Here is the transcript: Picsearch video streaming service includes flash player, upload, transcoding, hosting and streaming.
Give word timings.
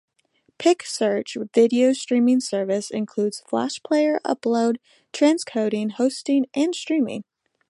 Picsearch 0.57 1.37
video 1.53 1.93
streaming 1.93 2.39
service 2.39 2.89
includes 2.89 3.41
flash 3.47 3.79
player, 3.83 4.19
upload, 4.25 4.77
transcoding, 5.13 5.91
hosting 5.91 6.47
and 6.55 6.73
streaming. 6.73 7.23